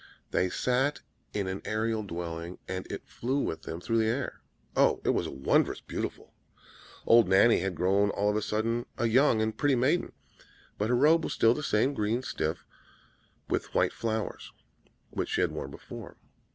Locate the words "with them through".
3.37-3.99